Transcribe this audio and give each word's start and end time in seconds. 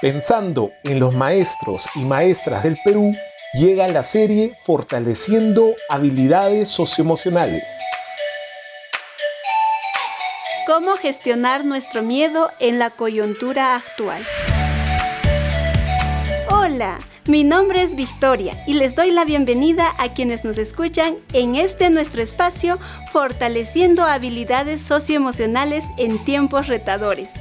Pensando 0.00 0.70
en 0.84 1.00
los 1.00 1.12
maestros 1.12 1.88
y 1.96 2.04
maestras 2.04 2.62
del 2.62 2.78
Perú, 2.84 3.16
llega 3.52 3.88
la 3.88 4.04
serie 4.04 4.56
Fortaleciendo 4.64 5.74
habilidades 5.88 6.68
socioemocionales. 6.68 7.64
¿Cómo 10.68 10.94
gestionar 10.94 11.64
nuestro 11.64 12.04
miedo 12.04 12.52
en 12.60 12.78
la 12.78 12.90
coyuntura 12.90 13.74
actual? 13.74 14.22
Hola, 16.48 17.00
mi 17.26 17.42
nombre 17.42 17.82
es 17.82 17.96
Victoria 17.96 18.56
y 18.68 18.74
les 18.74 18.94
doy 18.94 19.10
la 19.10 19.24
bienvenida 19.24 19.90
a 19.98 20.14
quienes 20.14 20.44
nos 20.44 20.58
escuchan 20.58 21.16
en 21.32 21.56
este 21.56 21.90
nuestro 21.90 22.22
espacio 22.22 22.78
Fortaleciendo 23.10 24.04
habilidades 24.04 24.80
socioemocionales 24.80 25.86
en 25.96 26.24
tiempos 26.24 26.68
retadores. 26.68 27.32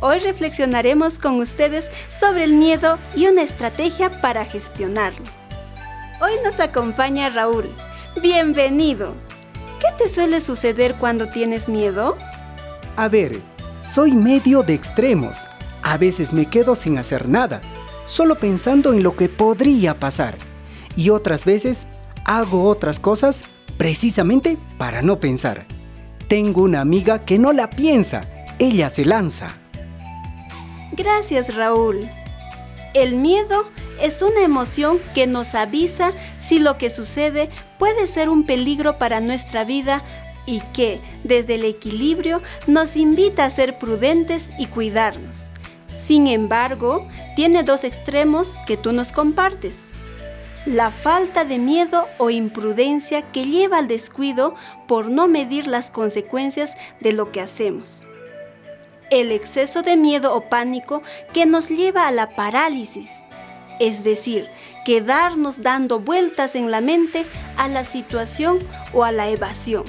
Hoy 0.00 0.20
reflexionaremos 0.20 1.18
con 1.18 1.40
ustedes 1.40 1.90
sobre 2.12 2.44
el 2.44 2.52
miedo 2.52 2.98
y 3.16 3.26
una 3.26 3.42
estrategia 3.42 4.20
para 4.20 4.44
gestionarlo. 4.44 5.24
Hoy 6.20 6.32
nos 6.44 6.60
acompaña 6.60 7.30
Raúl. 7.30 7.74
Bienvenido. 8.22 9.14
¿Qué 9.80 9.88
te 9.98 10.08
suele 10.08 10.40
suceder 10.40 10.94
cuando 10.94 11.28
tienes 11.28 11.68
miedo? 11.68 12.16
A 12.94 13.08
ver, 13.08 13.42
soy 13.80 14.12
medio 14.12 14.62
de 14.62 14.74
extremos. 14.74 15.48
A 15.82 15.96
veces 15.96 16.32
me 16.32 16.46
quedo 16.46 16.76
sin 16.76 16.96
hacer 16.96 17.28
nada, 17.28 17.60
solo 18.06 18.36
pensando 18.36 18.92
en 18.92 19.02
lo 19.02 19.16
que 19.16 19.28
podría 19.28 19.98
pasar. 19.98 20.38
Y 20.94 21.10
otras 21.10 21.44
veces 21.44 21.88
hago 22.24 22.68
otras 22.68 23.00
cosas 23.00 23.44
precisamente 23.76 24.58
para 24.78 25.02
no 25.02 25.18
pensar. 25.18 25.66
Tengo 26.28 26.62
una 26.62 26.82
amiga 26.82 27.24
que 27.24 27.40
no 27.40 27.52
la 27.52 27.68
piensa, 27.68 28.20
ella 28.60 28.90
se 28.90 29.04
lanza. 29.04 29.56
Gracias 30.98 31.54
Raúl. 31.54 32.10
El 32.92 33.14
miedo 33.14 33.68
es 34.02 34.20
una 34.20 34.40
emoción 34.42 34.98
que 35.14 35.28
nos 35.28 35.54
avisa 35.54 36.12
si 36.40 36.58
lo 36.58 36.76
que 36.76 36.90
sucede 36.90 37.50
puede 37.78 38.08
ser 38.08 38.28
un 38.28 38.42
peligro 38.42 38.98
para 38.98 39.20
nuestra 39.20 39.62
vida 39.62 40.02
y 40.44 40.60
que, 40.72 41.00
desde 41.22 41.54
el 41.54 41.64
equilibrio, 41.64 42.42
nos 42.66 42.96
invita 42.96 43.44
a 43.44 43.50
ser 43.50 43.78
prudentes 43.78 44.50
y 44.58 44.66
cuidarnos. 44.66 45.52
Sin 45.86 46.26
embargo, 46.26 47.06
tiene 47.36 47.62
dos 47.62 47.84
extremos 47.84 48.56
que 48.66 48.76
tú 48.76 48.92
nos 48.92 49.12
compartes. 49.12 49.92
La 50.66 50.90
falta 50.90 51.44
de 51.44 51.58
miedo 51.58 52.08
o 52.18 52.28
imprudencia 52.28 53.30
que 53.30 53.44
lleva 53.44 53.78
al 53.78 53.86
descuido 53.86 54.56
por 54.88 55.08
no 55.08 55.28
medir 55.28 55.68
las 55.68 55.92
consecuencias 55.92 56.76
de 57.00 57.12
lo 57.12 57.30
que 57.30 57.40
hacemos 57.40 58.04
el 59.10 59.32
exceso 59.32 59.82
de 59.82 59.96
miedo 59.96 60.34
o 60.34 60.48
pánico 60.48 61.02
que 61.32 61.46
nos 61.46 61.68
lleva 61.68 62.06
a 62.06 62.10
la 62.12 62.30
parálisis, 62.30 63.24
es 63.80 64.04
decir, 64.04 64.48
quedarnos 64.84 65.62
dando 65.62 66.00
vueltas 66.00 66.54
en 66.54 66.70
la 66.70 66.80
mente 66.80 67.26
a 67.56 67.68
la 67.68 67.84
situación 67.84 68.58
o 68.92 69.04
a 69.04 69.12
la 69.12 69.28
evasión, 69.28 69.84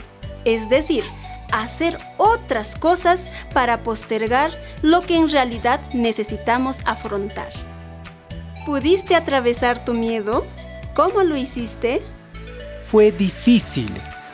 es 0.45 0.69
decir, 0.69 1.03
hacer 1.51 1.97
otras 2.17 2.75
cosas 2.75 3.29
para 3.53 3.83
postergar 3.83 4.51
lo 4.81 5.01
que 5.01 5.15
en 5.15 5.29
realidad 5.29 5.79
necesitamos 5.93 6.81
afrontar. 6.85 7.51
¿Pudiste 8.65 9.15
atravesar 9.15 9.83
tu 9.83 9.93
miedo? 9.93 10.45
¿Cómo 10.93 11.23
lo 11.23 11.35
hiciste? 11.35 12.01
Fue 12.85 13.11
difícil 13.11 13.91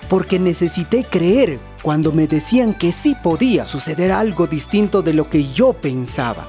porque 0.09 0.39
necesité 0.39 1.03
creer 1.03 1.59
cuando 1.81 2.11
me 2.11 2.27
decían 2.27 2.73
que 2.73 2.91
sí 2.91 3.15
podía 3.21 3.65
suceder 3.65 4.11
algo 4.11 4.47
distinto 4.47 5.01
de 5.01 5.13
lo 5.13 5.29
que 5.29 5.45
yo 5.51 5.73
pensaba. 5.73 6.47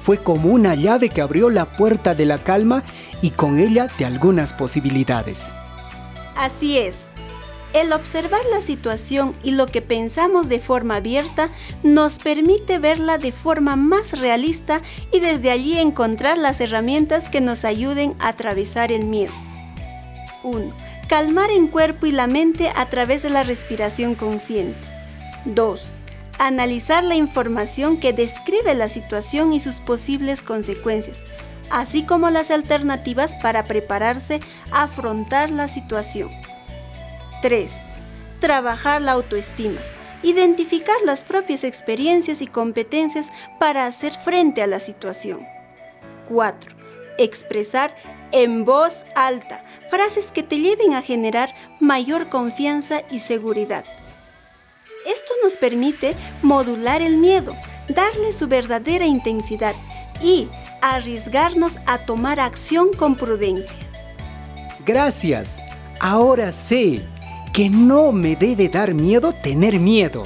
Fue 0.00 0.18
como 0.18 0.50
una 0.50 0.74
llave 0.74 1.08
que 1.08 1.20
abrió 1.20 1.50
la 1.50 1.72
puerta 1.72 2.14
de 2.14 2.26
la 2.26 2.38
calma 2.38 2.84
y 3.22 3.30
con 3.30 3.58
ella 3.58 3.88
de 3.98 4.04
algunas 4.04 4.52
posibilidades. 4.52 5.52
Así 6.36 6.78
es. 6.78 7.08
El 7.72 7.92
observar 7.92 8.40
la 8.50 8.60
situación 8.60 9.34
y 9.42 9.50
lo 9.50 9.66
que 9.66 9.82
pensamos 9.82 10.48
de 10.48 10.60
forma 10.60 10.96
abierta 10.96 11.50
nos 11.82 12.18
permite 12.18 12.78
verla 12.78 13.18
de 13.18 13.32
forma 13.32 13.76
más 13.76 14.18
realista 14.18 14.80
y 15.12 15.20
desde 15.20 15.50
allí 15.50 15.76
encontrar 15.76 16.38
las 16.38 16.60
herramientas 16.60 17.28
que 17.28 17.40
nos 17.40 17.64
ayuden 17.64 18.14
a 18.18 18.28
atravesar 18.28 18.92
el 18.92 19.04
miedo. 19.06 19.32
1 20.42 20.95
Calmar 21.08 21.52
en 21.52 21.68
cuerpo 21.68 22.06
y 22.06 22.10
la 22.10 22.26
mente 22.26 22.72
a 22.74 22.86
través 22.86 23.22
de 23.22 23.30
la 23.30 23.44
respiración 23.44 24.16
consciente. 24.16 24.80
2. 25.44 26.02
Analizar 26.40 27.04
la 27.04 27.14
información 27.14 28.00
que 28.00 28.12
describe 28.12 28.74
la 28.74 28.88
situación 28.88 29.52
y 29.52 29.60
sus 29.60 29.78
posibles 29.78 30.42
consecuencias, 30.42 31.22
así 31.70 32.02
como 32.02 32.30
las 32.30 32.50
alternativas 32.50 33.36
para 33.36 33.62
prepararse 33.62 34.40
a 34.72 34.82
afrontar 34.82 35.50
la 35.50 35.68
situación. 35.68 36.28
3. 37.40 37.72
Trabajar 38.40 39.00
la 39.00 39.12
autoestima. 39.12 39.78
Identificar 40.24 40.96
las 41.04 41.22
propias 41.22 41.62
experiencias 41.62 42.42
y 42.42 42.48
competencias 42.48 43.30
para 43.60 43.86
hacer 43.86 44.12
frente 44.12 44.60
a 44.60 44.66
la 44.66 44.80
situación. 44.80 45.46
4. 46.28 46.74
Expresar 47.16 47.94
en 48.32 48.64
voz 48.64 49.06
alta 49.14 49.65
frases 49.90 50.32
que 50.32 50.42
te 50.42 50.58
lleven 50.58 50.94
a 50.94 51.02
generar 51.02 51.54
mayor 51.80 52.28
confianza 52.28 53.02
y 53.10 53.20
seguridad. 53.20 53.84
Esto 55.06 55.32
nos 55.42 55.56
permite 55.56 56.14
modular 56.42 57.02
el 57.02 57.16
miedo, 57.16 57.54
darle 57.88 58.32
su 58.32 58.48
verdadera 58.48 59.06
intensidad 59.06 59.74
y 60.20 60.48
arriesgarnos 60.82 61.78
a 61.86 61.98
tomar 61.98 62.40
acción 62.40 62.92
con 62.92 63.14
prudencia. 63.14 63.78
Gracias. 64.84 65.58
Ahora 66.00 66.52
sé 66.52 67.02
que 67.52 67.70
no 67.70 68.12
me 68.12 68.36
debe 68.36 68.68
dar 68.68 68.94
miedo 68.94 69.32
tener 69.32 69.78
miedo. 69.80 70.24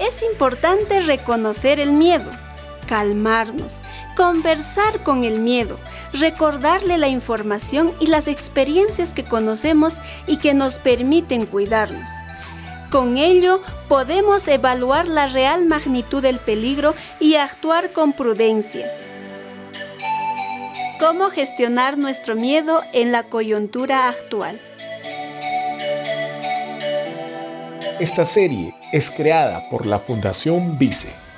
Es 0.00 0.22
importante 0.22 1.00
reconocer 1.00 1.78
el 1.78 1.92
miedo, 1.92 2.30
calmarnos, 2.90 3.82
conversar 4.16 5.04
con 5.04 5.22
el 5.22 5.38
miedo, 5.38 5.78
recordarle 6.12 6.98
la 6.98 7.06
información 7.06 7.92
y 8.00 8.08
las 8.08 8.26
experiencias 8.26 9.14
que 9.14 9.22
conocemos 9.22 9.98
y 10.26 10.38
que 10.38 10.54
nos 10.54 10.80
permiten 10.80 11.46
cuidarnos. 11.46 12.10
Con 12.90 13.16
ello 13.16 13.62
podemos 13.88 14.48
evaluar 14.48 15.06
la 15.06 15.28
real 15.28 15.66
magnitud 15.66 16.20
del 16.20 16.40
peligro 16.40 16.94
y 17.20 17.36
actuar 17.36 17.92
con 17.92 18.12
prudencia. 18.12 18.90
¿Cómo 20.98 21.30
gestionar 21.30 21.96
nuestro 21.96 22.34
miedo 22.34 22.82
en 22.92 23.12
la 23.12 23.22
coyuntura 23.22 24.08
actual? 24.08 24.58
Esta 28.00 28.24
serie 28.24 28.74
es 28.92 29.12
creada 29.12 29.70
por 29.70 29.86
la 29.86 30.00
Fundación 30.00 30.76
Vice 30.76 31.29